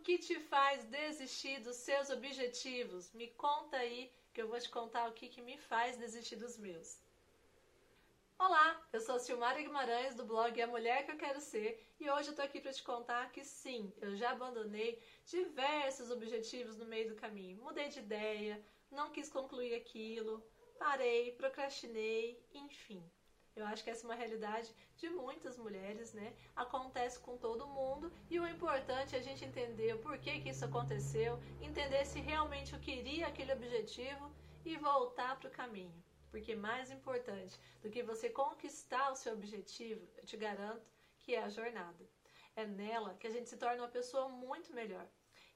[0.00, 3.12] que te faz desistir dos seus objetivos?
[3.12, 6.56] Me conta aí que eu vou te contar o que, que me faz desistir dos
[6.56, 6.98] meus.
[8.38, 12.30] Olá, eu sou Silmara Guimarães do blog A Mulher que eu quero ser e hoje
[12.30, 17.08] eu tô aqui para te contar que sim, eu já abandonei diversos objetivos no meio
[17.08, 17.58] do caminho.
[17.58, 18.58] Mudei de ideia,
[18.90, 20.42] não quis concluir aquilo,
[20.78, 23.04] parei, procrastinei, enfim.
[23.56, 26.34] Eu acho que essa é uma realidade de muitas mulheres, né?
[26.54, 30.64] Acontece com todo mundo e o importante é a gente entender o porquê que isso
[30.64, 34.30] aconteceu, entender se realmente eu queria aquele objetivo
[34.64, 36.02] e voltar para o caminho.
[36.30, 40.86] Porque mais importante do que você conquistar o seu objetivo, eu te garanto
[41.18, 42.08] que é a jornada.
[42.54, 45.06] É nela que a gente se torna uma pessoa muito melhor.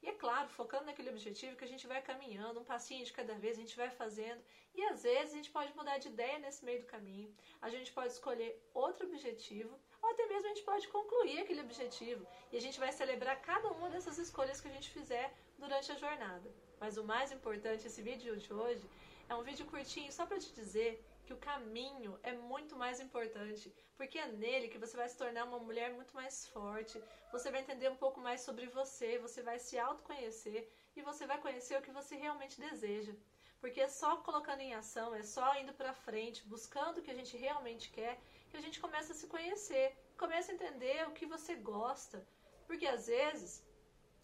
[0.03, 3.35] E é claro, focando naquele objetivo que a gente vai caminhando, um passinho de cada
[3.35, 4.43] vez, a gente vai fazendo.
[4.75, 7.35] E às vezes a gente pode mudar de ideia nesse meio do caminho.
[7.63, 12.27] A gente pode escolher outro objetivo, ou até mesmo a gente pode concluir aquele objetivo.
[12.53, 15.97] E a gente vai celebrar cada uma dessas escolhas que a gente fizer durante a
[15.97, 16.53] jornada.
[16.81, 18.85] Mas o mais importante, esse vídeo de hoje,
[19.29, 23.75] é um vídeo curtinho só para te dizer que o caminho é muito mais importante,
[23.97, 27.61] porque é nele que você vai se tornar uma mulher muito mais forte, você vai
[27.61, 31.83] entender um pouco mais sobre você, você vai se autoconhecer e você vai conhecer o
[31.83, 33.15] que você realmente deseja.
[33.61, 37.15] Porque é só colocando em ação, é só indo para frente, buscando o que a
[37.15, 41.25] gente realmente quer, que a gente começa a se conhecer, começa a entender o que
[41.25, 42.27] você gosta.
[42.67, 43.65] Porque às vezes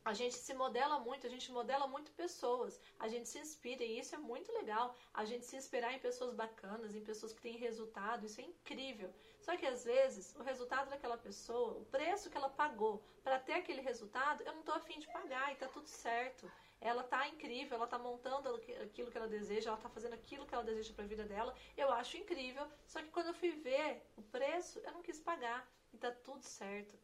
[0.04, 3.98] a gente se modela muito, a gente modela muito pessoas, a gente se inspira e
[3.98, 4.96] isso é muito legal.
[5.12, 9.12] A gente se inspirar em pessoas bacanas, em pessoas que têm resultado, isso é incrível.
[9.40, 13.54] Só que às vezes o resultado daquela pessoa, o preço que ela pagou para ter
[13.54, 16.50] aquele resultado, eu não estou afim de pagar e tá tudo certo.
[16.80, 20.54] Ela tá incrível, ela tá montando aquilo que ela deseja, ela tá fazendo aquilo que
[20.54, 21.54] ela deseja para a vida dela.
[21.76, 25.70] Eu acho incrível, só que quando eu fui ver o preço, eu não quis pagar
[25.92, 26.98] e tá tudo certo.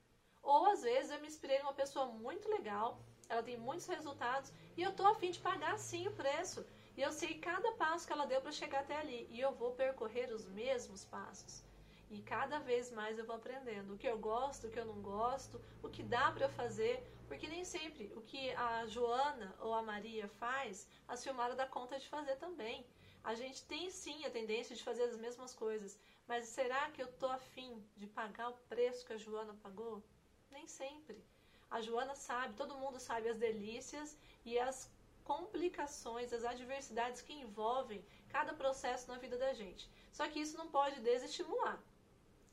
[0.46, 4.82] Ou às vezes eu me inspirei numa pessoa muito legal, ela tem muitos resultados e
[4.82, 6.64] eu tô afim de pagar sim o preço.
[6.96, 9.72] E eu sei cada passo que ela deu para chegar até ali e eu vou
[9.72, 11.64] percorrer os mesmos passos.
[12.08, 15.02] E cada vez mais eu vou aprendendo o que eu gosto, o que eu não
[15.02, 19.82] gosto, o que dá para fazer, porque nem sempre o que a Joana ou a
[19.82, 22.86] Maria faz, a Silmara dá conta de fazer também.
[23.24, 25.98] A gente tem sim a tendência de fazer as mesmas coisas,
[26.28, 30.04] mas será que eu tô afim de pagar o preço que a Joana pagou?
[30.50, 31.22] Nem sempre.
[31.70, 34.90] A Joana sabe, todo mundo sabe as delícias e as
[35.24, 39.90] complicações, as adversidades que envolvem cada processo na vida da gente.
[40.12, 41.82] Só que isso não pode desestimular.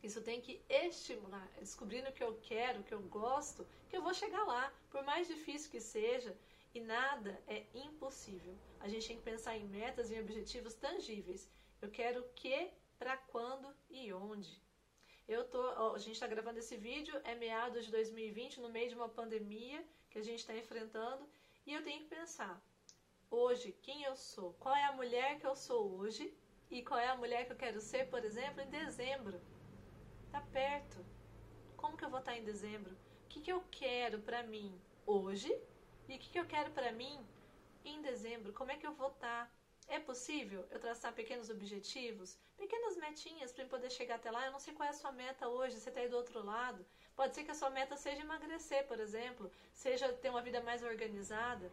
[0.01, 3.95] Isso tem que estimular, é descobrindo o que eu quero, o que eu gosto, que
[3.95, 6.35] eu vou chegar lá, por mais difícil que seja,
[6.73, 8.53] e nada é impossível.
[8.81, 11.49] A gente tem que pensar em metas e objetivos tangíveis.
[11.81, 14.61] Eu quero o que, para quando e onde.
[15.27, 18.89] Eu tô, ó, a gente está gravando esse vídeo, é meados de 2020, no meio
[18.89, 21.27] de uma pandemia que a gente está enfrentando,
[21.65, 22.61] e eu tenho que pensar,
[23.31, 24.53] hoje, quem eu sou?
[24.59, 26.35] Qual é a mulher que eu sou hoje?
[26.69, 29.39] E qual é a mulher que eu quero ser, por exemplo, em dezembro?
[30.31, 31.05] Tá perto.
[31.77, 32.93] Como que eu vou estar em dezembro?
[33.25, 35.51] O que, que eu quero para mim hoje?
[36.07, 37.25] E o que, que eu quero para mim
[37.85, 38.51] em dezembro?
[38.53, 39.51] Como é que eu vou estar?
[39.87, 44.45] É possível eu traçar pequenos objetivos, pequenas metinhas para poder chegar até lá?
[44.45, 46.85] Eu não sei qual é a sua meta hoje, você está aí do outro lado.
[47.15, 50.83] Pode ser que a sua meta seja emagrecer, por exemplo, seja ter uma vida mais
[50.83, 51.71] organizada.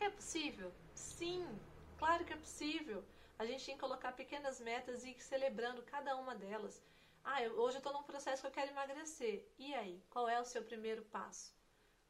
[0.00, 0.74] É possível?
[0.94, 1.60] Sim,
[1.96, 3.04] claro que é possível.
[3.38, 6.82] A gente tem que colocar pequenas metas e ir celebrando cada uma delas.
[7.24, 9.46] Ah, eu, hoje eu estou num processo que eu quero emagrecer.
[9.58, 11.54] E aí, qual é o seu primeiro passo?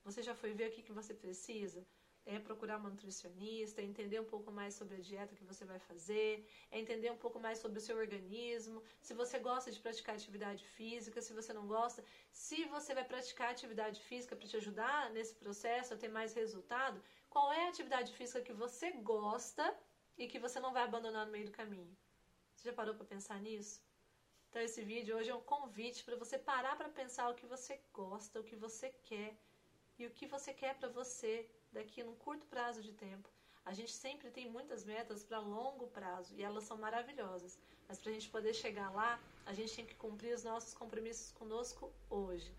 [0.05, 1.87] Você já foi ver o que, que você precisa?
[2.35, 5.81] É procurar uma nutricionista, é entender um pouco mais sobre a dieta que você vai
[5.81, 10.15] fazer, é entender um pouco mais sobre o seu organismo, se você gosta de praticar
[10.15, 15.11] atividade física, se você não gosta, se você vai praticar atividade física para te ajudar
[15.11, 19.77] nesse processo a ter mais resultado, qual é a atividade física que você gosta
[20.17, 21.97] e que você não vai abandonar no meio do caminho.
[22.55, 23.83] Você já parou para pensar nisso?
[24.49, 27.81] Então esse vídeo hoje é um convite para você parar para pensar o que você
[27.93, 29.37] gosta, o que você quer
[29.99, 33.29] e o que você quer para você daqui num curto prazo de tempo.
[33.65, 38.11] A gente sempre tem muitas metas para longo prazo e elas são maravilhosas, mas para
[38.11, 42.55] a gente poder chegar lá, a gente tem que cumprir os nossos compromissos conosco hoje.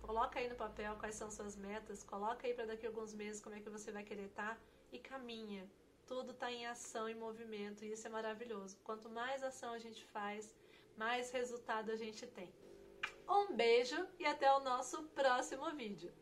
[0.00, 3.40] Coloca aí no papel quais são suas metas, coloca aí para daqui a alguns meses
[3.40, 4.60] como é que você vai querer estar tá,
[4.90, 5.68] e caminha.
[6.06, 8.76] Tudo está em ação e movimento e isso é maravilhoso.
[8.84, 10.54] Quanto mais ação a gente faz,
[10.96, 12.52] mais resultado a gente tem.
[13.28, 16.12] Um beijo e até o nosso próximo vídeo.